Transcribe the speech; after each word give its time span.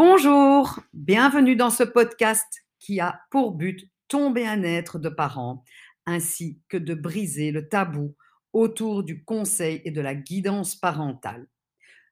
Bonjour, 0.00 0.78
bienvenue 0.92 1.56
dans 1.56 1.70
ce 1.70 1.82
podcast 1.82 2.46
qui 2.78 3.00
a 3.00 3.20
pour 3.32 3.50
but 3.50 3.90
ton 4.06 4.30
bien-être 4.30 5.00
de 5.00 5.08
parents 5.08 5.64
ainsi 6.06 6.62
que 6.68 6.76
de 6.76 6.94
briser 6.94 7.50
le 7.50 7.68
tabou 7.68 8.14
autour 8.52 9.02
du 9.02 9.24
conseil 9.24 9.82
et 9.84 9.90
de 9.90 10.00
la 10.00 10.14
guidance 10.14 10.76
parentale. 10.76 11.48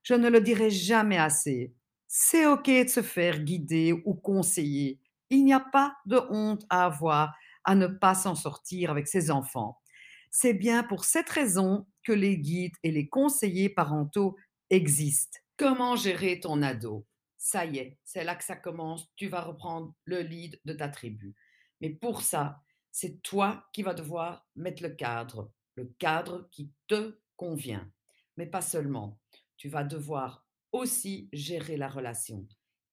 Je 0.02 0.14
ne 0.14 0.28
le 0.28 0.40
dirai 0.40 0.68
jamais 0.68 1.16
assez, 1.16 1.76
c'est 2.08 2.44
OK 2.44 2.66
de 2.66 2.88
se 2.88 3.02
faire 3.02 3.38
guider 3.38 3.92
ou 4.04 4.14
conseiller. 4.14 4.98
Il 5.30 5.44
n'y 5.44 5.54
a 5.54 5.60
pas 5.60 5.94
de 6.06 6.18
honte 6.28 6.66
à 6.68 6.86
avoir 6.86 7.36
à 7.62 7.76
ne 7.76 7.86
pas 7.86 8.16
s'en 8.16 8.34
sortir 8.34 8.90
avec 8.90 9.06
ses 9.06 9.30
enfants. 9.30 9.78
C'est 10.32 10.54
bien 10.54 10.82
pour 10.82 11.04
cette 11.04 11.30
raison 11.30 11.86
que 12.02 12.12
les 12.12 12.36
guides 12.36 12.74
et 12.82 12.90
les 12.90 13.08
conseillers 13.08 13.68
parentaux 13.68 14.36
existent. 14.70 15.38
Comment 15.56 15.94
gérer 15.94 16.40
ton 16.40 16.62
ado? 16.62 17.06
Ça 17.46 17.64
y 17.64 17.78
est, 17.78 17.96
c'est 18.02 18.24
là 18.24 18.34
que 18.34 18.42
ça 18.42 18.56
commence. 18.56 19.06
Tu 19.14 19.28
vas 19.28 19.40
reprendre 19.40 19.94
le 20.04 20.20
lead 20.20 20.60
de 20.64 20.72
ta 20.72 20.88
tribu. 20.88 21.36
Mais 21.80 21.90
pour 21.90 22.22
ça, 22.22 22.60
c'est 22.90 23.22
toi 23.22 23.68
qui 23.72 23.84
vas 23.84 23.94
devoir 23.94 24.48
mettre 24.56 24.82
le 24.82 24.88
cadre, 24.88 25.52
le 25.76 25.84
cadre 26.00 26.48
qui 26.50 26.72
te 26.88 27.20
convient. 27.36 27.88
Mais 28.36 28.46
pas 28.46 28.62
seulement. 28.62 29.20
Tu 29.58 29.68
vas 29.68 29.84
devoir 29.84 30.44
aussi 30.72 31.28
gérer 31.32 31.76
la 31.76 31.88
relation. 31.88 32.48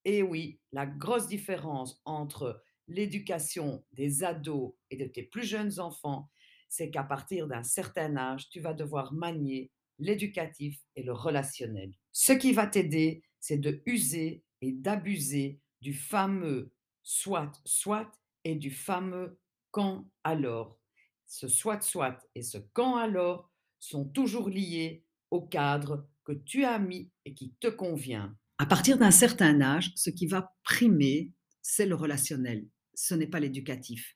Et 0.06 0.22
oui, 0.22 0.60
la 0.72 0.86
grosse 0.86 1.26
différence 1.26 2.00
entre 2.06 2.62
l'éducation 2.88 3.84
des 3.92 4.24
ados 4.24 4.74
et 4.92 4.98
de 4.98 5.06
tes 5.06 5.24
plus 5.24 5.48
jeunes 5.48 5.80
enfants, 5.80 6.30
c'est 6.70 6.92
qu'à 6.92 7.04
partir 7.04 7.48
d'un 7.48 7.64
certain 7.64 8.16
âge, 8.18 8.50
tu 8.52 8.60
vas 8.60 8.76
devoir 8.76 9.14
manier 9.14 9.72
l'éducatif 9.98 10.80
et 10.96 11.02
le 11.02 11.14
relationnel. 11.14 11.92
Ce 12.12 12.34
qui 12.34 12.54
va 12.54 12.68
t'aider, 12.68 13.24
c'est 13.44 13.58
de 13.58 13.84
user 13.86 14.42
et 14.62 14.72
d'abuser 14.72 15.60
du 15.82 15.94
fameux 15.94 16.72
soit, 17.04 17.52
soit 17.66 18.10
et 18.46 18.56
du 18.56 18.72
fameux 18.72 19.38
quand 19.72 20.10
alors. 20.24 20.80
Ce 21.26 21.50
soit, 21.50 21.82
soit 21.82 22.26
et 22.36 22.42
ce 22.42 22.58
quand 22.72 22.96
alors 22.96 23.52
sont 23.80 24.06
toujours 24.06 24.48
liés 24.48 25.04
au 25.30 25.42
cadre 25.42 26.08
que 26.24 26.32
tu 26.32 26.64
as 26.64 26.80
mis 26.80 27.12
et 27.26 27.34
qui 27.34 27.54
te 27.60 27.68
convient. 27.68 28.34
À 28.60 28.66
partir 28.66 28.98
d'un 28.98 29.12
certain 29.12 29.60
âge, 29.60 29.92
ce 29.98 30.10
qui 30.10 30.26
va 30.26 30.56
primer, 30.64 31.34
c'est 31.62 31.86
le 31.86 31.96
relationnel, 31.96 32.66
ce 32.94 33.14
n'est 33.14 33.28
pas 33.28 33.42
l'éducatif. 33.42 34.16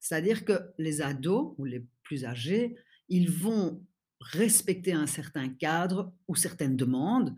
C'est-à-dire 0.00 0.44
que 0.44 0.58
les 0.78 1.00
ados 1.00 1.54
ou 1.58 1.64
les 1.64 1.86
plus 2.02 2.24
âgés, 2.24 2.74
ils 3.08 3.30
vont 3.30 3.86
respecter 4.18 4.92
un 4.92 5.06
certain 5.06 5.48
cadre 5.48 6.12
ou 6.26 6.34
certaines 6.34 6.76
demandes 6.76 7.36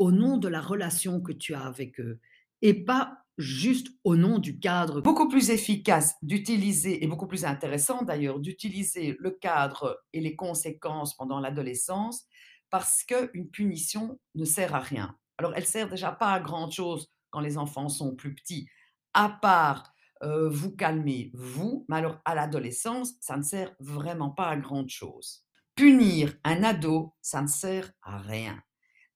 au 0.00 0.10
nom 0.12 0.38
de 0.38 0.48
la 0.48 0.62
relation 0.62 1.20
que 1.20 1.30
tu 1.30 1.54
as 1.54 1.62
avec 1.62 2.00
eux 2.00 2.18
et 2.62 2.84
pas 2.84 3.18
juste 3.36 3.88
au 4.02 4.16
nom 4.16 4.38
du 4.38 4.58
cadre. 4.58 5.02
Beaucoup 5.02 5.28
plus 5.28 5.50
efficace 5.50 6.16
d'utiliser, 6.22 7.04
et 7.04 7.06
beaucoup 7.06 7.26
plus 7.26 7.44
intéressant 7.44 8.02
d'ailleurs, 8.02 8.40
d'utiliser 8.40 9.16
le 9.18 9.30
cadre 9.30 10.02
et 10.12 10.20
les 10.20 10.34
conséquences 10.34 11.14
pendant 11.16 11.38
l'adolescence 11.38 12.24
parce 12.70 13.04
qu'une 13.04 13.50
punition 13.50 14.18
ne 14.34 14.44
sert 14.44 14.74
à 14.74 14.80
rien. 14.80 15.16
Alors, 15.36 15.52
elle 15.54 15.66
sert 15.66 15.88
déjà 15.88 16.12
pas 16.12 16.32
à 16.32 16.40
grand 16.40 16.70
chose 16.70 17.10
quand 17.28 17.40
les 17.40 17.58
enfants 17.58 17.88
sont 17.88 18.14
plus 18.14 18.34
petits, 18.34 18.68
à 19.12 19.28
part 19.28 19.92
euh, 20.22 20.48
vous 20.48 20.74
calmer, 20.74 21.30
vous, 21.34 21.84
mais 21.88 21.96
alors 21.96 22.20
à 22.24 22.34
l'adolescence, 22.34 23.14
ça 23.20 23.36
ne 23.36 23.42
sert 23.42 23.74
vraiment 23.80 24.30
pas 24.30 24.48
à 24.48 24.56
grand 24.56 24.88
chose. 24.88 25.44
Punir 25.74 26.34
un 26.44 26.62
ado, 26.62 27.14
ça 27.20 27.42
ne 27.42 27.46
sert 27.48 27.90
à 28.02 28.18
rien. 28.18 28.62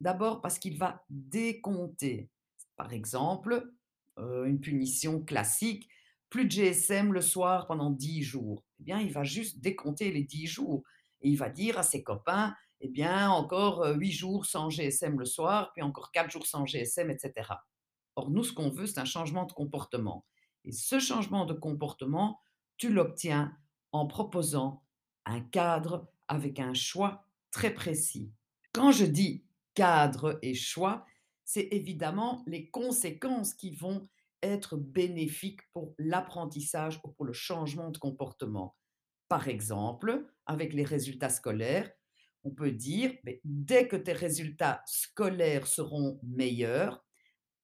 D'abord 0.05 0.43
parce 0.43 0.59
qu'il 0.59 0.77
va 0.77 1.03
décompter. 1.09 2.29
Par 2.77 2.93
exemple, 2.93 3.73
euh, 4.19 4.45
une 4.45 4.61
punition 4.61 5.23
classique, 5.25 5.89
plus 6.29 6.45
de 6.45 6.51
GSM 6.51 7.15
le 7.15 7.23
soir 7.23 7.67
pendant 7.67 7.89
10 7.89 8.23
jours. 8.23 8.63
Eh 8.81 8.83
bien, 8.83 9.01
il 9.01 9.11
va 9.11 9.25
juste 9.25 9.61
décompter 9.61 10.13
les 10.13 10.23
10 10.23 10.47
jours 10.47 10.83
et 11.23 11.31
il 11.31 11.39
va 11.39 11.49
dire 11.49 11.79
à 11.79 11.83
ses 11.83 12.03
copains, 12.03 12.55
eh 12.83 12.89
bien, 12.89 13.31
encore 13.31 13.83
8 13.97 14.13
jours 14.13 14.45
sans 14.45 14.69
GSM 14.69 15.19
le 15.19 15.25
soir, 15.25 15.73
puis 15.73 15.81
encore 15.81 16.13
4 16.13 16.31
jours 16.31 16.47
sans 16.47 16.67
GSM, 16.67 17.09
etc. 17.09 17.49
Or, 18.15 18.31
nous, 18.31 18.45
ce 18.45 18.53
qu'on 18.53 18.69
veut, 18.69 18.87
c'est 18.87 19.01
un 19.01 19.07
changement 19.07 19.47
de 19.47 19.55
comportement. 19.55 20.27
Et 20.65 20.73
ce 20.73 20.99
changement 20.99 21.47
de 21.47 21.55
comportement, 21.55 22.41
tu 22.77 22.93
l'obtiens 22.93 23.57
en 23.93 24.07
proposant 24.07 24.83
un 25.25 25.41
cadre 25.41 26.13
avec 26.29 26.61
un 26.61 26.75
choix 26.75 27.25
très 27.51 27.73
précis. 27.73 28.31
Quand 28.75 28.93
je 28.93 29.07
dis 29.07 29.47
cadre 29.75 30.39
et 30.43 30.55
choix, 30.55 31.05
c'est 31.45 31.69
évidemment 31.73 32.43
les 32.47 32.71
conséquences 32.71 33.55
qui 33.55 33.71
vont 33.71 34.09
être 34.43 34.77
bénéfiques 34.77 35.61
pour 35.73 35.95
l'apprentissage 35.99 37.01
ou 37.05 37.09
pour 37.09 37.25
le 37.25 37.33
changement 37.33 37.91
de 37.91 37.99
comportement. 37.99 38.77
Par 39.29 39.49
exemple, 39.49 40.27
avec 40.47 40.73
les 40.73 40.85
résultats 40.85 41.31
scolaires, 41.31 41.91
on 42.45 42.51
peut 42.51 42.73
dire, 42.73 43.13
mais 43.25 43.41
dès 43.45 43.89
que 43.89 43.97
tes 43.97 44.13
résultats 44.13 44.83
scolaires 44.87 45.67
seront 45.67 46.21
meilleurs, 46.23 47.05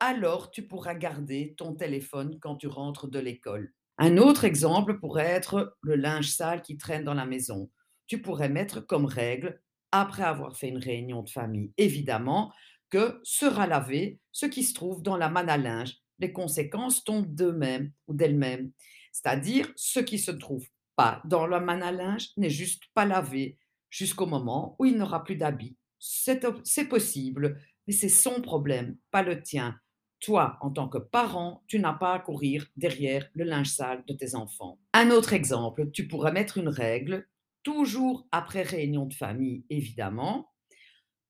alors 0.01 0.51
tu 0.51 0.67
pourras 0.67 0.95
garder 0.95 1.55
ton 1.59 1.75
téléphone 1.75 2.39
quand 2.41 2.57
tu 2.57 2.67
rentres 2.67 3.09
de 3.09 3.19
l'école. 3.19 3.75
Un 3.99 4.17
autre 4.17 4.45
exemple 4.45 4.99
pourrait 4.99 5.27
être 5.27 5.77
le 5.83 5.97
linge 5.97 6.31
sale 6.31 6.63
qui 6.63 6.79
traîne 6.79 7.05
dans 7.05 7.15
la 7.15 7.27
maison. 7.27 7.71
Tu 8.07 8.23
pourrais 8.23 8.49
mettre 8.49 8.81
comme 8.81 9.05
règle, 9.05 9.61
après 9.93 10.23
avoir 10.23 10.57
fait 10.57 10.69
une 10.69 10.79
réunion 10.79 11.23
de 11.23 11.31
famille, 11.31 11.73
évidemment, 11.77 12.53
que 12.91 13.21
sera 13.23 13.67
lavé 13.67 14.19
ce 14.33 14.47
qui 14.47 14.65
se 14.65 14.75
trouve 14.75 15.03
dans 15.03 15.17
la 15.17 15.29
manne 15.29 15.49
à 15.49 15.57
linge. 15.57 15.97
Les 16.19 16.33
conséquences 16.33 17.05
tombent 17.05 17.35
d'eux-mêmes 17.35 17.93
ou 18.09 18.15
d'elles-mêmes. 18.15 18.73
C'est-à-dire, 19.13 19.73
ce 19.77 20.01
qui 20.01 20.19
se 20.19 20.31
trouve 20.31 20.67
pas 20.97 21.23
dans 21.25 21.47
la 21.47 21.61
manne 21.61 21.83
à 21.83 21.93
linge 21.93 22.29
n'est 22.37 22.51
juste 22.51 22.83
pas 22.95 23.07
lavé 23.07 23.59
jusqu'au 23.89 24.27
moment 24.27 24.77
où 24.79 24.85
il 24.85 24.97
n'aura 24.97 25.25
plus 25.25 25.37
d'habits. 25.37 25.77
C'est 25.99 26.89
possible, 26.89 27.61
mais 27.87 27.93
c'est 27.93 28.09
son 28.09 28.41
problème, 28.41 28.97
pas 29.11 29.23
le 29.23 29.43
tien. 29.43 29.79
Toi, 30.21 30.59
en 30.61 30.71
tant 30.71 30.89
que 30.89 30.99
parent, 30.99 31.63
tu 31.67 31.79
n'as 31.79 31.95
pas 31.95 32.15
à 32.15 32.19
courir 32.19 32.67
derrière 32.77 33.27
le 33.35 33.45
linge 33.45 33.71
sale 33.71 34.05
de 34.07 34.13
tes 34.13 34.35
enfants. 34.35 34.79
Un 34.93 35.11
autre 35.11 35.33
exemple, 35.33 35.91
tu 35.93 36.07
pourrais 36.07 36.33
mettre 36.33 36.59
une 36.59 36.69
règle, 36.69 37.27
toujours 37.63 38.27
après 38.33 38.63
réunion 38.63 39.07
de 39.07 39.15
famille, 39.15 39.65
évidemment, 39.71 40.53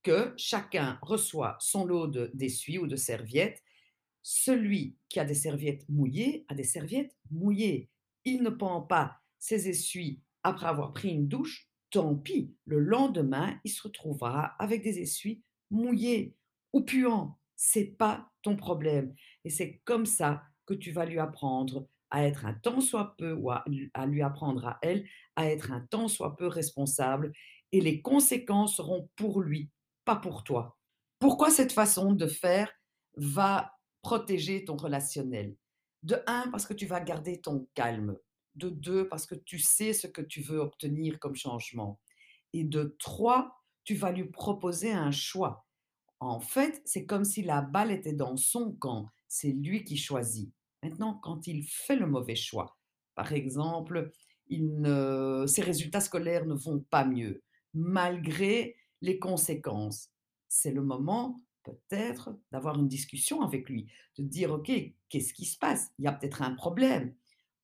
que 0.03 0.33
chacun 0.37 0.99
reçoit 1.03 1.57
son 1.61 1.85
lot 1.85 2.09
d'essuie 2.35 2.79
ou 2.79 2.87
de 2.87 2.97
serviettes. 2.97 3.63
Celui 4.23 4.97
qui 5.09 5.21
a 5.21 5.25
des 5.25 5.35
serviettes 5.35 5.89
mouillées 5.89 6.45
a 6.49 6.55
des 6.55 6.65
serviettes 6.65 7.17
mouillées. 7.31 7.91
Il 8.25 8.43
ne 8.43 8.51
prend 8.51 8.83
pas 8.83 9.19
ses 9.39 9.69
essuies 9.69 10.21
après 10.43 10.67
avoir 10.67 10.93
pris 10.93 11.11
une 11.11 11.29
douche, 11.29 11.69
tant 11.91 12.15
pis, 12.15 12.55
le 12.65 12.79
lendemain, 12.79 13.59
il 13.65 13.71
se 13.71 13.83
retrouvera 13.83 14.55
avec 14.59 14.83
des 14.83 15.01
essuies 15.01 15.43
mouillées 15.71 16.35
ou 16.73 16.83
puants 16.83 17.41
c'est 17.63 17.95
pas 17.99 18.31
ton 18.41 18.57
problème. 18.57 19.15
Et 19.45 19.51
c'est 19.51 19.83
comme 19.85 20.07
ça 20.07 20.43
que 20.65 20.73
tu 20.73 20.93
vas 20.93 21.05
lui 21.05 21.19
apprendre 21.19 21.87
à 22.11 22.25
être 22.25 22.47
un 22.47 22.55
tant 22.55 22.81
soit 22.81 23.15
peu, 23.17 23.33
ou 23.33 23.51
à, 23.51 23.65
lui 24.07 24.23
apprendre 24.23 24.67
à 24.67 24.79
elle, 24.83 25.07
à 25.37 25.47
être 25.51 25.73
un 25.73 25.81
tant 25.91 26.09
soit 26.09 26.37
peu 26.37 26.47
responsable. 26.47 27.33
Et 27.73 27.81
les 27.81 28.03
conséquences 28.03 28.77
seront 28.77 29.09
pour 29.17 29.41
lui, 29.41 29.71
pas 30.05 30.17
pour 30.17 30.45
toi. 30.45 30.77
Pourquoi 31.19 31.51
cette 31.51 31.73
façon 31.73 32.13
de 32.13 32.27
faire 32.27 32.73
va 33.17 33.73
protéger 34.03 34.65
ton 34.65 34.77
relationnel? 34.77 35.57
De 36.03 36.17
un, 36.27 36.51
parce 36.51 36.67
que 36.67 36.75
tu 36.75 36.87
vas 36.87 37.01
garder 37.01 37.41
ton 37.41 37.69
calme. 37.75 38.17
De 38.57 38.71
deux, 38.71 39.09
parce 39.09 39.27
que 39.27 39.35
tu 39.35 39.59
sais 39.59 39.93
ce 39.93 40.07
que 40.07 40.23
tu 40.23 40.41
veux 40.41 40.59
obtenir 40.59 41.19
comme 41.21 41.37
changement. 41.37 42.01
Et 42.53 42.65
de 42.65 42.97
trois, 42.99 43.61
tu 43.85 43.95
vas 43.95 44.11
lui 44.11 44.25
proposer 44.25 44.93
un 44.93 45.13
choix. 45.13 45.67
En 46.19 46.41
fait, 46.41 46.83
c'est 46.85 47.07
comme 47.07 47.25
si 47.25 47.43
la 47.43 47.63
balle 47.63 47.93
était 47.93 48.13
dans 48.13 48.37
son 48.37 48.73
camp. 48.73 49.09
C'est 49.29 49.53
lui 49.53 49.85
qui 49.85 49.97
choisit. 49.97 50.53
Maintenant, 50.83 51.15
quand 51.15 51.47
il 51.47 51.63
fait 51.65 51.97
le 51.97 52.07
mauvais 52.07 52.37
choix, 52.37 52.79
par 53.15 53.33
exemple, 53.33 54.11
ses 54.49 55.63
résultats 55.63 56.01
scolaires 56.01 56.47
ne 56.47 56.55
vont 56.55 56.81
pas 56.81 57.05
mieux, 57.05 57.43
malgré 57.75 58.77
les 59.01 59.19
conséquences, 59.19 60.11
c'est 60.49 60.73
le 60.73 60.83
moment 60.83 61.41
peut-être 61.63 62.35
d'avoir 62.51 62.79
une 62.79 62.89
discussion 62.89 63.43
avec 63.43 63.69
lui, 63.69 63.87
de 64.19 64.25
dire, 64.25 64.53
OK, 64.53 64.73
qu'est-ce 65.09 65.35
qui 65.35 65.45
se 65.45 65.59
passe? 65.59 65.91
Il 65.99 66.05
y 66.05 66.09
a 66.09 66.13
peut-être 66.13 66.43
un 66.43 66.55
problème. 66.55 67.15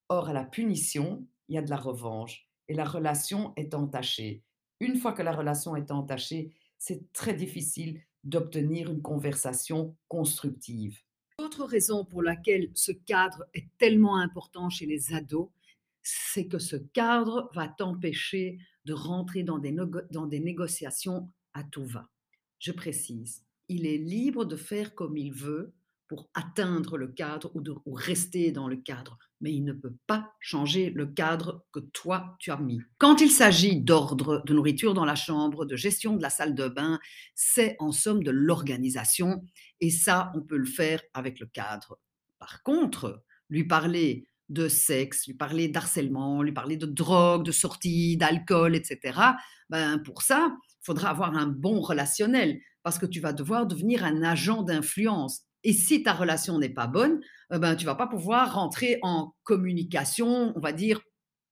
Or, 0.09 0.29
à 0.29 0.33
la 0.33 0.45
punition, 0.45 1.27
il 1.49 1.55
y 1.55 1.59
a 1.59 1.63
de 1.63 1.71
la 1.71 1.77
revanche 1.77 2.47
et 2.69 2.75
la 2.75 2.85
relation 2.85 3.53
est 3.57 3.75
entachée. 3.75 4.45
Une 4.81 4.97
fois 4.97 5.13
que 5.13 5.23
la 5.23 5.33
relation 5.33 5.75
est 5.75 5.91
entachée, 5.91 6.55
c'est 6.79 7.11
très 7.13 7.35
difficile 7.35 8.03
d'obtenir 8.23 8.91
une 8.91 9.03
conversation 9.03 9.97
constructive. 10.09 11.01
Autre 11.47 11.65
raison 11.65 12.05
pour 12.05 12.25
laquelle 12.25 12.73
ce 12.75 12.91
cadre 12.91 13.45
est 13.55 13.69
tellement 13.79 14.17
important 14.17 14.69
chez 14.69 14.85
les 14.85 15.15
ados, 15.15 15.49
c'est 16.03 16.49
que 16.49 16.59
ce 16.59 16.75
cadre 16.75 17.49
va 17.55 17.69
t'empêcher 17.69 18.59
de 18.85 18.93
rentrer 18.93 19.45
dans 19.45 19.61
des 19.61 20.41
négociations 20.41 21.31
à 21.55 21.63
tout 21.63 21.85
va. 21.85 22.09
Je 22.59 22.73
précise, 22.73 23.45
il 23.69 23.87
est 23.87 23.97
libre 23.97 24.45
de 24.45 24.57
faire 24.57 24.97
comme 24.97 25.17
il 25.17 25.33
veut 25.33 25.73
pour 26.09 26.29
atteindre 26.35 26.97
le 26.97 27.09
cadre 27.09 27.51
ou, 27.55 27.61
de, 27.61 27.75
ou 27.85 27.95
rester 27.95 28.53
dans 28.53 28.69
le 28.69 28.77
cadre, 28.77 29.19
mais 29.41 29.53
il 29.53 29.65
ne 29.65 29.73
peut 29.73 29.95
pas 30.07 30.33
changer 30.41 30.91
le 30.91 31.07
cadre 31.07 31.65
que 31.73 31.81
toi 31.81 32.37
tu 32.39 32.51
as 32.51 32.59
mis. 32.59 32.81
Quand 32.99 33.21
il 33.21 33.31
s'agit 33.31 33.81
d'ordre, 33.81 34.43
de 34.47 34.55
nourriture 34.55 34.95
dans 34.95 35.05
la 35.05 35.17
chambre, 35.17 35.65
de 35.65 35.77
gestion 35.77 36.17
de 36.17 36.23
la 36.23 36.31
salle 36.31 36.55
de 36.55 36.69
bain, 36.69 37.01
c'est 37.35 37.77
en 37.79 37.93
somme 37.93 38.23
de 38.23 38.31
l'organisation 38.31 39.45
et 39.81 39.91
ça, 39.91 40.33
on 40.35 40.43
peut 40.43 40.57
le 40.57 40.67
faire 40.67 41.03
avec 41.15 41.41
le 41.41 41.47
cadre. 41.47 41.99
Par 42.39 42.63
contre, 42.63 43.25
lui 43.49 43.65
parler 43.65 44.29
de 44.49 44.69
sexe, 44.69 45.27
lui 45.27 45.35
parler 45.35 45.69
d'harcèlement, 45.69 46.43
lui 46.43 46.53
parler 46.53 46.77
de 46.77 46.87
drogue, 46.87 47.45
de 47.45 47.53
sortie, 47.53 48.17
d'alcool, 48.17 48.77
etc. 48.77 49.19
Ben 49.69 49.99
pour 49.99 50.23
ça, 50.23 50.57
il 50.69 50.85
faudra 50.85 51.11
avoir 51.11 51.37
un 51.37 51.47
bon 51.47 51.81
relationnel 51.81 52.61
parce 52.83 52.99
que 52.99 53.07
tu 53.07 53.19
vas 53.19 53.33
devoir 53.33 53.67
devenir 53.67 54.05
un 54.05 54.23
agent 54.23 54.63
d'influence. 54.63 55.43
Et 55.67 55.73
si 55.73 56.05
ta 56.05 56.13
relation 56.13 56.61
n'est 56.61 56.69
pas 56.69 56.87
bonne, 56.87 57.21
eh 57.53 57.59
ben, 57.59 57.75
tu 57.75 57.87
vas 57.87 57.97
pas 57.97 58.07
pouvoir 58.07 58.55
rentrer 58.55 59.01
en 59.03 59.35
communication, 59.43 60.53
on 60.55 60.61
va 60.61 60.73
dire, 60.73 61.01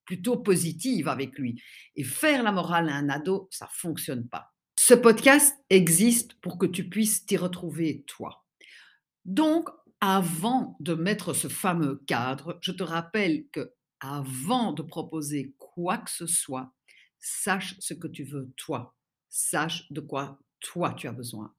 plutôt 0.05 0.37
positive 0.37 1.09
avec 1.09 1.37
lui. 1.37 1.61
Et 1.97 2.05
faire 2.05 2.45
la 2.45 2.53
morale 2.53 2.89
à 2.91 2.95
un 2.95 3.09
ado, 3.09 3.49
ça 3.51 3.69
fonctionne 3.73 4.29
pas. 4.29 4.55
Ce 4.79 4.95
podcast 4.95 5.57
existe 5.69 6.35
pour 6.35 6.59
que 6.59 6.67
tu 6.67 6.89
puisses 6.89 7.27
t'y 7.27 7.37
retrouver 7.37 8.05
toi. 8.07 8.45
Donc, 9.25 9.69
avant 10.01 10.77
de 10.79 10.95
mettre 10.95 11.33
ce 11.33 11.49
fameux 11.49 12.01
cadre, 12.07 12.57
je 12.61 12.71
te 12.71 12.85
rappelle 12.85 13.49
que 13.51 13.73
avant 13.99 14.73
de 14.73 14.83
proposer 14.83 15.57
quoi 15.59 15.99
que 15.99 16.11
ce 16.13 16.29
soit, 16.29 16.73
sache 17.19 17.75
ce 17.81 17.95
que 17.95 18.07
tu 18.07 18.23
veux 18.23 18.53
toi, 18.57 18.95
sache 19.29 19.91
de 19.91 20.01
quoi 20.01 20.39
toi 20.61 20.95
tu 20.95 21.09
as 21.09 21.13
besoin. 21.13 21.53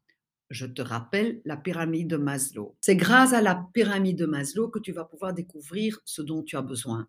Je 0.50 0.66
te 0.66 0.82
rappelle 0.82 1.42
la 1.46 1.58
pyramide 1.58 2.08
de 2.08 2.18
Maslow. 2.18 2.78
C'est 2.82 2.96
grâce 2.96 3.34
à 3.34 3.42
la 3.42 3.68
pyramide 3.74 4.18
de 4.18 4.26
Maslow 4.26 4.70
que 4.70 4.80
tu 4.80 4.92
vas 4.92 5.06
pouvoir 5.06 5.34
découvrir 5.34 6.00
ce 6.06 6.22
dont 6.22 6.44
tu 6.44 6.56
as 6.56 6.62
besoin. 6.62 7.08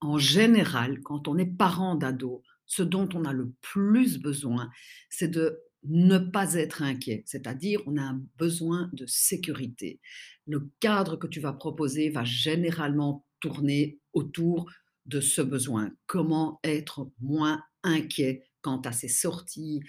En 0.00 0.18
général, 0.18 1.00
quand 1.02 1.28
on 1.28 1.36
est 1.36 1.56
parent 1.56 1.96
d'ado, 1.96 2.42
ce 2.66 2.82
dont 2.82 3.08
on 3.14 3.24
a 3.24 3.32
le 3.32 3.52
plus 3.60 4.18
besoin, 4.18 4.70
c'est 5.10 5.28
de 5.28 5.60
ne 5.84 6.18
pas 6.18 6.54
être 6.54 6.82
inquiet, 6.82 7.22
c'est-à-dire 7.26 7.80
on 7.86 7.96
a 7.96 8.02
un 8.02 8.22
besoin 8.36 8.90
de 8.92 9.06
sécurité. 9.06 10.00
Le 10.46 10.70
cadre 10.80 11.16
que 11.16 11.26
tu 11.26 11.40
vas 11.40 11.52
proposer 11.52 12.10
va 12.10 12.24
généralement 12.24 13.24
tourner 13.40 14.00
autour 14.12 14.70
de 15.06 15.20
ce 15.20 15.40
besoin. 15.40 15.90
Comment 16.06 16.60
être 16.64 17.10
moins 17.20 17.62
inquiet 17.82 18.44
quant 18.60 18.80
à 18.80 18.92
ses 18.92 19.08
sorties, 19.08 19.80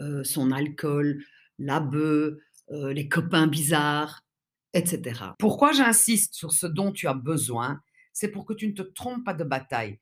euh, 0.00 0.22
son 0.22 0.52
alcool, 0.52 1.22
la 1.58 1.80
bœuf, 1.80 2.34
euh, 2.72 2.92
les 2.92 3.08
copains 3.08 3.46
bizarres, 3.46 4.24
etc. 4.74 5.20
Pourquoi 5.38 5.72
j'insiste 5.72 6.34
sur 6.34 6.52
ce 6.52 6.66
dont 6.66 6.92
tu 6.92 7.08
as 7.08 7.14
besoin 7.14 7.80
C'est 8.12 8.28
pour 8.28 8.44
que 8.44 8.54
tu 8.54 8.68
ne 8.68 8.72
te 8.72 8.82
trompes 8.82 9.24
pas 9.24 9.34
de 9.34 9.44
bataille. 9.44 9.98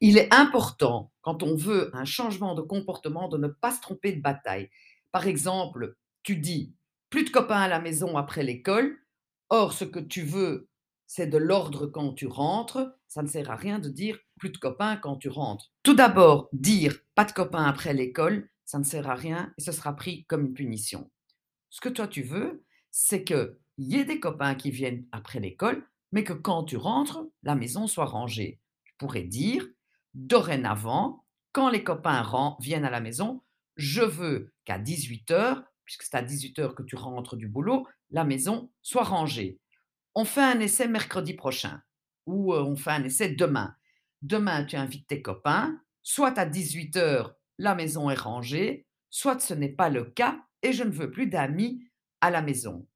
Il 0.00 0.18
est 0.18 0.32
important, 0.34 1.12
quand 1.22 1.42
on 1.42 1.56
veut 1.56 1.90
un 1.94 2.04
changement 2.04 2.54
de 2.54 2.62
comportement, 2.62 3.28
de 3.28 3.38
ne 3.38 3.48
pas 3.48 3.72
se 3.72 3.80
tromper 3.80 4.12
de 4.12 4.20
bataille. 4.20 4.68
Par 5.12 5.26
exemple, 5.26 5.96
tu 6.22 6.36
dis 6.36 6.74
plus 7.10 7.24
de 7.24 7.30
copains 7.30 7.60
à 7.60 7.68
la 7.68 7.80
maison 7.80 8.16
après 8.16 8.42
l'école. 8.42 8.98
Or, 9.48 9.72
ce 9.72 9.84
que 9.84 10.00
tu 10.00 10.22
veux, 10.22 10.68
c'est 11.06 11.28
de 11.28 11.38
l'ordre 11.38 11.86
quand 11.86 12.12
tu 12.12 12.26
rentres. 12.26 12.94
Ça 13.08 13.22
ne 13.22 13.28
sert 13.28 13.50
à 13.50 13.56
rien 13.56 13.78
de 13.78 13.88
dire 13.88 14.18
plus 14.38 14.50
de 14.50 14.58
copains 14.58 14.96
quand 14.96 15.16
tu 15.16 15.28
rentres. 15.28 15.70
Tout 15.84 15.94
d'abord, 15.94 16.48
dire 16.52 16.98
pas 17.14 17.24
de 17.24 17.32
copains 17.32 17.64
après 17.64 17.94
l'école, 17.94 18.48
ça 18.64 18.78
ne 18.78 18.84
sert 18.84 19.08
à 19.08 19.14
rien 19.14 19.52
et 19.56 19.62
ce 19.62 19.72
sera 19.72 19.94
pris 19.94 20.24
comme 20.24 20.46
une 20.46 20.54
punition. 20.54 21.10
Ce 21.74 21.80
que 21.80 21.88
toi 21.88 22.06
tu 22.06 22.22
veux, 22.22 22.64
c'est 22.92 23.24
qu'il 23.24 23.56
y 23.78 23.96
ait 23.96 24.04
des 24.04 24.20
copains 24.20 24.54
qui 24.54 24.70
viennent 24.70 25.08
après 25.10 25.40
l'école, 25.40 25.84
mais 26.12 26.22
que 26.22 26.32
quand 26.32 26.62
tu 26.62 26.76
rentres, 26.76 27.26
la 27.42 27.56
maison 27.56 27.88
soit 27.88 28.04
rangée. 28.04 28.60
Tu 28.84 28.94
pourrais 28.96 29.24
dire 29.24 29.66
dorénavant, 30.14 31.24
quand 31.50 31.70
les 31.70 31.82
copains 31.82 32.56
viennent 32.60 32.84
à 32.84 32.90
la 32.90 33.00
maison, 33.00 33.42
je 33.74 34.02
veux 34.02 34.54
qu'à 34.64 34.78
18h, 34.78 35.64
puisque 35.84 36.04
c'est 36.04 36.14
à 36.14 36.22
18h 36.22 36.74
que 36.74 36.84
tu 36.84 36.94
rentres 36.94 37.34
du 37.34 37.48
boulot, 37.48 37.88
la 38.10 38.22
maison 38.22 38.70
soit 38.80 39.02
rangée. 39.02 39.58
On 40.14 40.24
fait 40.24 40.44
un 40.44 40.60
essai 40.60 40.86
mercredi 40.86 41.34
prochain 41.34 41.82
ou 42.26 42.54
on 42.54 42.76
fait 42.76 42.92
un 42.92 43.02
essai 43.02 43.30
demain. 43.30 43.74
Demain, 44.22 44.64
tu 44.64 44.76
invites 44.76 45.08
tes 45.08 45.22
copains, 45.22 45.76
soit 46.04 46.38
à 46.38 46.46
18h, 46.46 47.32
la 47.58 47.74
maison 47.74 48.10
est 48.10 48.14
rangée, 48.14 48.86
soit 49.10 49.40
ce 49.40 49.54
n'est 49.54 49.72
pas 49.72 49.88
le 49.88 50.04
cas 50.04 50.40
et 50.64 50.72
je 50.72 50.82
ne 50.82 50.90
veux 50.90 51.10
plus 51.10 51.26
d'amis 51.26 51.86
à 52.20 52.30
la 52.30 52.42
maison. 52.42 52.88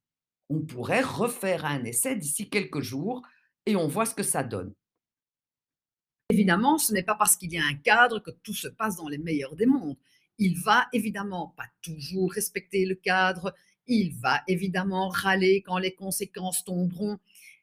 On 0.49 0.59
pourrait 0.59 1.03
refaire 1.03 1.63
un 1.63 1.83
essai 1.85 2.15
d'ici 2.15 2.49
quelques 2.49 2.81
jours 2.81 3.21
et 3.65 3.75
on 3.75 3.87
voit 3.87 4.07
ce 4.07 4.15
que 4.15 4.23
ça 4.23 4.43
donne. 4.43 4.73
Évidemment, 6.31 6.77
ce 6.77 6.93
n'est 6.93 7.03
pas 7.03 7.15
parce 7.15 7.37
qu'il 7.37 7.53
y 7.53 7.59
a 7.59 7.65
un 7.65 7.75
cadre 7.75 8.19
que 8.19 8.31
tout 8.31 8.53
se 8.53 8.67
passe 8.67 8.97
dans 8.97 9.07
les 9.07 9.19
meilleurs 9.19 9.55
des 9.55 9.67
mondes. 9.67 9.97
Il 10.39 10.59
va 10.59 10.87
évidemment 10.93 11.53
pas 11.55 11.67
toujours 11.81 12.31
respecter 12.31 12.85
le 12.85 12.95
cadre, 12.95 13.53
il 13.87 14.15
va 14.15 14.41
évidemment 14.47 15.09
râler 15.09 15.61
quand 15.61 15.77
les 15.77 15.93
conséquences 15.93 16.63
tomberont, 16.63 17.19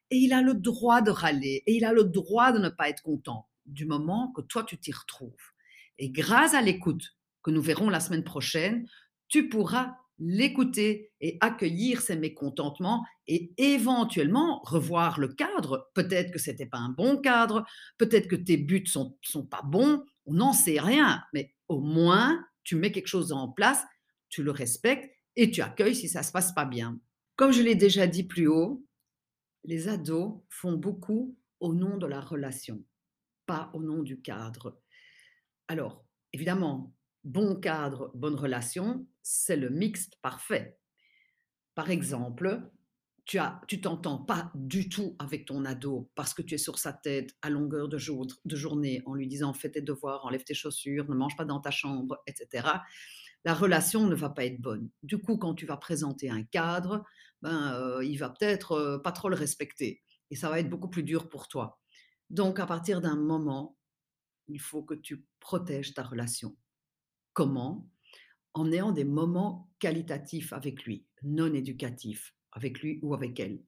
et 0.09 0.17
il 0.17 0.31
a 0.31 0.41
le 0.41 0.53
droit 0.53 1.01
de 1.01 1.11
râler, 1.11 1.63
et 1.65 1.73
il 1.73 1.85
a 1.85 1.91
le 1.91 2.03
droit 2.03 2.51
de 2.51 2.59
ne 2.59 2.69
pas 2.69 2.89
être 2.89 3.03
content 3.03 3.47
du 3.65 3.85
moment 3.85 4.31
que 4.33 4.41
toi 4.41 4.63
tu 4.63 4.77
t'y 4.77 4.91
retrouves. 4.91 5.51
Et 5.97 6.09
grâce 6.09 6.53
à 6.53 6.61
l'écoute 6.61 7.17
que 7.41 7.51
nous 7.51 7.61
verrons 7.61 7.89
la 7.89 7.99
semaine 7.99 8.23
prochaine, 8.23 8.87
tu 9.27 9.49
pourras 9.49 9.95
l'écouter 10.19 11.11
et 11.21 11.37
accueillir 11.41 12.01
ses 12.01 12.15
mécontentements 12.15 13.05
et 13.27 13.53
éventuellement 13.57 14.61
revoir 14.63 15.19
le 15.19 15.27
cadre. 15.27 15.91
Peut-être 15.93 16.31
que 16.31 16.39
c'était 16.39 16.65
pas 16.65 16.79
un 16.79 16.89
bon 16.89 17.17
cadre, 17.17 17.65
peut-être 17.97 18.27
que 18.27 18.35
tes 18.35 18.57
buts 18.57 18.87
sont, 18.87 19.17
sont 19.21 19.45
pas 19.45 19.61
bons, 19.63 20.03
on 20.25 20.33
n'en 20.33 20.53
sait 20.53 20.79
rien, 20.79 21.23
mais 21.33 21.53
au 21.67 21.79
moins 21.79 22.43
tu 22.63 22.75
mets 22.75 22.91
quelque 22.91 23.07
chose 23.07 23.31
en 23.31 23.49
place, 23.49 23.83
tu 24.29 24.43
le 24.43 24.51
respectes 24.51 25.09
et 25.35 25.51
tu 25.51 25.61
accueilles 25.61 25.95
si 25.95 26.09
ça 26.09 26.23
se 26.23 26.31
passe 26.31 26.51
pas 26.53 26.65
bien. 26.65 26.99
Comme 27.35 27.51
je 27.51 27.61
l'ai 27.61 27.75
déjà 27.75 28.07
dit 28.07 28.23
plus 28.23 28.47
haut, 28.47 28.83
les 29.63 29.87
ados 29.87 30.41
font 30.49 30.73
beaucoup 30.73 31.37
au 31.59 31.73
nom 31.73 31.97
de 31.97 32.07
la 32.07 32.19
relation, 32.19 32.83
pas 33.45 33.69
au 33.73 33.81
nom 33.81 34.01
du 34.01 34.21
cadre. 34.21 34.81
Alors, 35.67 36.03
évidemment, 36.33 36.93
bon 37.27 37.55
cadre, 37.55 38.09
bonne 38.15 38.35
relation, 38.35 39.05
c'est 39.21 39.57
le 39.57 39.69
mixte 39.69 40.15
parfait. 40.21 40.79
Par 41.75 41.91
exemple, 41.91 42.71
tu 43.25 43.37
as, 43.37 43.61
tu 43.67 43.81
t'entends 43.81 44.19
pas 44.19 44.49
du 44.55 44.87
tout 44.87 45.17
avec 45.19 45.45
ton 45.45 45.65
ado 45.65 46.09
parce 46.15 46.33
que 46.33 46.41
tu 46.41 46.55
es 46.55 46.57
sur 46.57 46.79
sa 46.79 46.93
tête 46.93 47.35
à 47.41 47.49
longueur 47.49 47.89
de, 47.89 47.97
jour, 47.97 48.25
de 48.45 48.55
journée 48.55 49.03
en 49.05 49.13
lui 49.13 49.27
disant 49.27 49.51
fais 49.53 49.69
tes 49.69 49.81
devoirs, 49.81 50.25
enlève 50.25 50.45
tes 50.45 50.53
chaussures, 50.53 51.09
ne 51.09 51.15
mange 51.15 51.35
pas 51.35 51.43
dans 51.43 51.59
ta 51.59 51.69
chambre, 51.69 52.17
etc. 52.27 52.65
La 53.43 53.53
relation 53.53 54.07
ne 54.07 54.15
va 54.15 54.29
pas 54.29 54.45
être 54.45 54.61
bonne. 54.61 54.89
Du 55.03 55.17
coup, 55.17 55.37
quand 55.37 55.53
tu 55.53 55.65
vas 55.65 55.75
présenter 55.75 56.29
un 56.29 56.43
cadre, 56.43 57.03
ben, 57.41 57.73
euh, 57.73 58.05
il 58.05 58.15
va 58.15 58.29
peut-être 58.29 58.71
euh, 58.71 58.99
pas 58.99 59.11
trop 59.11 59.27
le 59.27 59.35
respecter 59.35 60.01
et 60.31 60.37
ça 60.37 60.49
va 60.49 60.61
être 60.61 60.69
beaucoup 60.69 60.89
plus 60.89 61.03
dur 61.03 61.27
pour 61.27 61.49
toi. 61.49 61.81
Donc, 62.29 62.57
à 62.61 62.65
partir 62.65 63.01
d'un 63.01 63.17
moment, 63.17 63.77
il 64.47 64.61
faut 64.61 64.83
que 64.83 64.93
tu 64.93 65.25
protèges 65.41 65.93
ta 65.93 66.03
relation. 66.03 66.55
Comment 67.37 67.87
En 68.55 68.71
ayant 68.71 68.91
des 68.91 69.03
moments 69.03 69.69
qualitatifs 69.77 70.53
avec 70.53 70.85
lui, 70.85 71.05
non 71.21 71.53
éducatifs, 71.53 72.33
avec 72.51 72.79
lui 72.79 72.97
ou 73.03 73.13
avec 73.13 73.39
elle. 73.39 73.61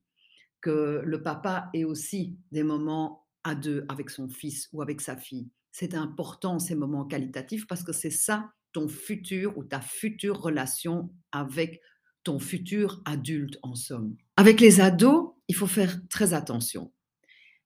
Que 0.60 1.04
le 1.06 1.22
papa 1.22 1.70
ait 1.76 1.84
aussi 1.84 2.36
des 2.52 2.64
moments 2.64 3.28
à 3.44 3.54
deux 3.54 3.86
avec 3.88 4.10
son 4.10 4.28
fils 4.28 4.70
ou 4.74 4.82
avec 4.82 5.02
sa 5.02 5.16
fille. 5.16 5.52
C'est 5.72 5.94
important 5.94 6.58
ces 6.58 6.74
moments 6.74 7.06
qualitatifs 7.06 7.68
parce 7.68 7.84
que 7.84 7.94
c'est 7.94 8.10
ça 8.10 8.52
ton 8.72 8.88
futur 8.88 9.56
ou 9.56 9.64
ta 9.64 9.82
future 9.82 10.42
relation 10.42 11.14
avec 11.32 11.80
ton 12.24 12.40
futur 12.40 13.04
adulte 13.06 13.60
en 13.62 13.76
somme. 13.76 14.18
Avec 14.36 14.62
les 14.62 14.82
ados, 14.82 15.34
il 15.48 15.54
faut 15.54 15.68
faire 15.68 16.02
très 16.08 16.34
attention. 16.34 16.92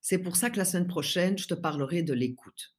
C'est 0.01 0.19
pour 0.19 0.36
ça 0.36 0.50
que 0.50 0.57
la 0.57 0.65
semaine 0.65 0.88
prochaine, 0.88 1.38
je 1.38 1.48
te 1.48 1.53
parlerai 1.53 2.03
de 2.03 2.13
l'écoute. 2.13 2.75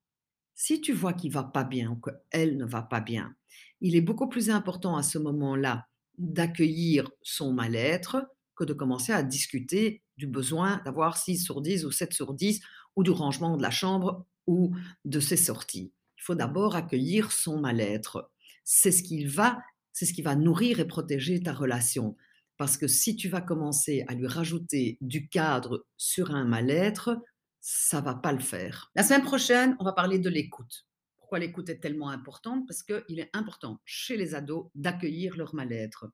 Si 0.54 0.80
tu 0.80 0.92
vois 0.92 1.12
qu'il 1.12 1.32
va 1.32 1.44
pas 1.44 1.64
bien 1.64 1.90
ou 1.90 1.96
qu'elle 1.96 2.56
ne 2.56 2.64
va 2.64 2.82
pas 2.82 3.00
bien, 3.00 3.34
il 3.80 3.96
est 3.96 4.00
beaucoup 4.00 4.28
plus 4.28 4.50
important 4.50 4.96
à 4.96 5.02
ce 5.02 5.18
moment-là 5.18 5.86
d'accueillir 6.16 7.10
son 7.22 7.52
mal-être 7.52 8.28
que 8.54 8.64
de 8.64 8.72
commencer 8.72 9.12
à 9.12 9.22
discuter 9.22 10.02
du 10.16 10.26
besoin 10.26 10.80
d'avoir 10.84 11.16
6 11.16 11.38
sur 11.38 11.60
10 11.60 11.84
ou 11.84 11.90
7 11.90 12.12
sur 12.12 12.34
10 12.34 12.60
ou 12.96 13.02
du 13.02 13.10
rangement 13.10 13.56
de 13.56 13.62
la 13.62 13.70
chambre 13.70 14.26
ou 14.46 14.74
de 15.04 15.20
ses 15.20 15.36
sorties. 15.36 15.92
Il 16.18 16.22
faut 16.22 16.34
d'abord 16.34 16.76
accueillir 16.76 17.32
son 17.32 17.60
mal-être. 17.60 18.30
C'est 18.62 18.92
ce 18.92 19.02
qu'il 19.02 19.28
va, 19.28 19.58
c'est 19.92 20.06
ce 20.06 20.14
qui 20.14 20.22
va 20.22 20.36
nourrir 20.36 20.78
et 20.78 20.86
protéger 20.86 21.42
ta 21.42 21.52
relation. 21.52 22.16
Parce 22.56 22.76
que 22.76 22.86
si 22.86 23.16
tu 23.16 23.28
vas 23.28 23.40
commencer 23.40 24.04
à 24.06 24.14
lui 24.14 24.28
rajouter 24.28 24.98
du 25.00 25.28
cadre 25.28 25.84
sur 25.96 26.30
un 26.30 26.44
mal-être, 26.44 27.18
ça 27.66 28.02
va 28.02 28.14
pas 28.14 28.34
le 28.34 28.40
faire. 28.40 28.92
La 28.94 29.02
semaine 29.02 29.22
prochaine, 29.22 29.74
on 29.80 29.84
va 29.84 29.94
parler 29.94 30.18
de 30.18 30.28
l'écoute. 30.28 30.86
Pourquoi 31.16 31.38
l'écoute 31.38 31.70
est 31.70 31.78
tellement 31.78 32.10
importante? 32.10 32.68
Parce 32.68 32.82
qu'il 32.82 33.18
est 33.18 33.30
important 33.32 33.80
chez 33.86 34.18
les 34.18 34.34
ados 34.34 34.66
d'accueillir 34.74 35.38
leur 35.38 35.54
mal-être. 35.54 36.12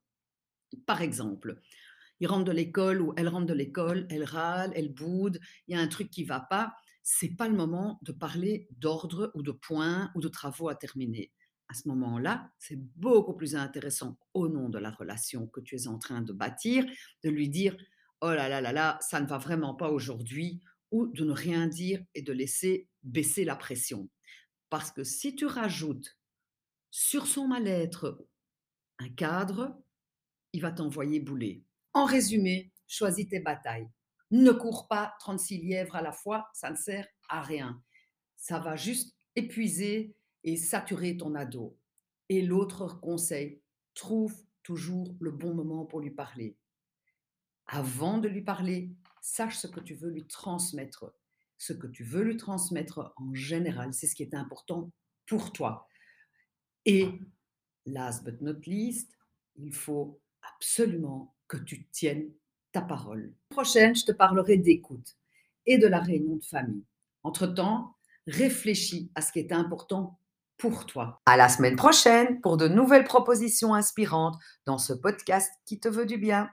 Par 0.86 1.02
exemple, 1.02 1.58
il 2.20 2.28
rentre 2.28 2.44
de 2.44 2.52
l'école 2.52 3.02
ou 3.02 3.14
elle 3.16 3.26
rentre 3.26 3.46
de 3.46 3.52
l'école, 3.52 4.06
elle 4.10 4.22
râle, 4.22 4.70
elle 4.76 4.94
boude, 4.94 5.40
il 5.66 5.74
y 5.74 5.76
a 5.76 5.82
un 5.82 5.88
truc 5.88 6.08
qui 6.08 6.22
va 6.22 6.38
pas, 6.38 6.72
c'est 7.02 7.36
pas 7.36 7.48
le 7.48 7.56
moment 7.56 7.98
de 8.02 8.12
parler 8.12 8.68
d'ordre 8.70 9.32
ou 9.34 9.42
de 9.42 9.50
points 9.50 10.12
ou 10.14 10.20
de 10.20 10.28
travaux 10.28 10.68
à 10.68 10.76
terminer. 10.76 11.32
À 11.66 11.74
ce 11.74 11.88
moment-là, 11.88 12.48
c'est 12.60 12.78
beaucoup 12.94 13.34
plus 13.34 13.56
intéressant 13.56 14.20
au 14.34 14.46
nom 14.48 14.68
de 14.68 14.78
la 14.78 14.92
relation 14.92 15.48
que 15.48 15.60
tu 15.60 15.74
es 15.74 15.88
en 15.88 15.98
train 15.98 16.22
de 16.22 16.32
bâtir, 16.32 16.86
de 17.24 17.28
lui 17.28 17.48
dire 17.48 17.76
oh 18.20 18.30
là 18.30 18.48
là 18.48 18.60
là 18.60 18.72
là, 18.72 18.98
ça 19.00 19.20
ne 19.20 19.26
va 19.26 19.38
vraiment 19.38 19.74
pas 19.74 19.90
aujourd'hui, 19.90 20.62
ou 20.90 21.06
de 21.06 21.24
ne 21.24 21.32
rien 21.32 21.66
dire 21.66 22.04
et 22.14 22.22
de 22.22 22.32
laisser 22.32 22.88
baisser 23.02 23.44
la 23.44 23.56
pression. 23.56 24.08
Parce 24.68 24.90
que 24.90 25.04
si 25.04 25.34
tu 25.34 25.46
rajoutes 25.46 26.18
sur 26.90 27.26
son 27.26 27.48
mal-être 27.48 28.26
un 28.98 29.08
cadre, 29.08 29.80
il 30.52 30.60
va 30.60 30.72
t'envoyer 30.72 31.20
bouler. 31.20 31.64
En 31.92 32.04
résumé, 32.04 32.72
choisis 32.86 33.28
tes 33.28 33.40
batailles. 33.40 33.88
Ne 34.30 34.52
cours 34.52 34.86
pas 34.88 35.14
36 35.20 35.58
lièvres 35.58 35.96
à 35.96 36.02
la 36.02 36.12
fois, 36.12 36.48
ça 36.52 36.70
ne 36.70 36.76
sert 36.76 37.06
à 37.28 37.42
rien. 37.42 37.82
Ça 38.36 38.60
va 38.60 38.76
juste 38.76 39.16
épuiser 39.34 40.14
et 40.44 40.56
saturer 40.56 41.16
ton 41.16 41.34
ado. 41.34 41.76
Et 42.28 42.42
l'autre 42.42 43.00
conseil, 43.00 43.60
trouve 43.94 44.34
toujours 44.62 45.16
le 45.20 45.30
bon 45.30 45.54
moment 45.54 45.84
pour 45.84 46.00
lui 46.00 46.10
parler. 46.10 46.56
Avant 47.66 48.18
de 48.18 48.28
lui 48.28 48.42
parler, 48.42 48.92
sache 49.20 49.56
ce 49.56 49.66
que 49.66 49.80
tu 49.80 49.94
veux 49.94 50.10
lui 50.10 50.26
transmettre. 50.26 51.12
Ce 51.58 51.72
que 51.72 51.86
tu 51.86 52.04
veux 52.04 52.22
lui 52.22 52.36
transmettre 52.36 53.12
en 53.16 53.34
général, 53.34 53.92
c'est 53.92 54.06
ce 54.06 54.14
qui 54.14 54.22
est 54.22 54.34
important 54.34 54.90
pour 55.26 55.52
toi. 55.52 55.86
Et 56.86 57.08
last 57.86 58.24
but 58.24 58.40
not 58.40 58.60
least, 58.66 59.12
il 59.56 59.74
faut 59.74 60.20
absolument 60.42 61.34
que 61.48 61.58
tu 61.58 61.86
tiennes 61.88 62.30
ta 62.72 62.80
parole. 62.80 63.34
Prochaine, 63.50 63.94
je 63.94 64.04
te 64.04 64.12
parlerai 64.12 64.56
d'écoute 64.56 65.16
et 65.66 65.76
de 65.76 65.86
la 65.86 66.00
réunion 66.00 66.36
de 66.36 66.44
famille. 66.44 66.84
Entre-temps, 67.22 67.96
réfléchis 68.26 69.10
à 69.14 69.20
ce 69.20 69.32
qui 69.32 69.40
est 69.40 69.52
important 69.52 70.18
pour 70.56 70.86
toi. 70.86 71.20
À 71.26 71.36
la 71.36 71.48
semaine 71.48 71.76
prochaine 71.76 72.40
pour 72.40 72.56
de 72.56 72.68
nouvelles 72.68 73.04
propositions 73.04 73.74
inspirantes 73.74 74.36
dans 74.66 74.78
ce 74.78 74.92
podcast 74.92 75.50
qui 75.64 75.80
te 75.80 75.88
veut 75.88 76.06
du 76.06 76.18
bien. 76.18 76.48